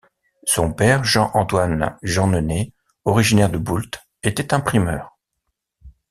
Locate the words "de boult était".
3.51-4.51